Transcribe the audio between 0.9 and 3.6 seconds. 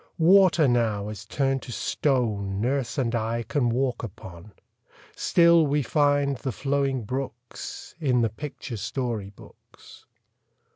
is turned to stone Nurse and I